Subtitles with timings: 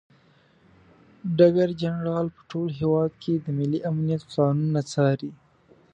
[1.37, 5.31] ډګر جنرال په ټول هیواد کې د ملي امنیت پلانونه څاري.